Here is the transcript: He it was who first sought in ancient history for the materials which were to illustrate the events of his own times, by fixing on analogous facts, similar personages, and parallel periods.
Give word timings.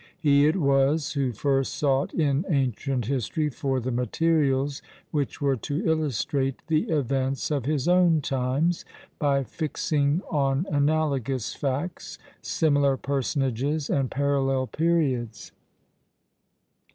He 0.17 0.47
it 0.47 0.55
was 0.55 1.11
who 1.13 1.31
first 1.31 1.75
sought 1.75 2.11
in 2.11 2.43
ancient 2.49 3.05
history 3.05 3.49
for 3.49 3.79
the 3.79 3.91
materials 3.91 4.81
which 5.11 5.39
were 5.39 5.57
to 5.57 5.85
illustrate 5.87 6.63
the 6.65 6.89
events 6.89 7.51
of 7.51 7.65
his 7.65 7.87
own 7.87 8.19
times, 8.21 8.83
by 9.19 9.43
fixing 9.43 10.23
on 10.31 10.65
analogous 10.71 11.53
facts, 11.53 12.17
similar 12.41 12.97
personages, 12.97 13.91
and 13.91 14.09
parallel 14.09 14.65
periods. 14.65 15.51